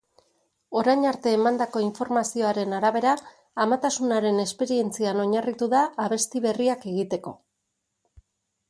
[0.79, 3.11] Orain arte emandako informazioaren arabera,
[3.67, 7.39] amatasunaren esperientzian oinarritu da abesti berriak egiteko.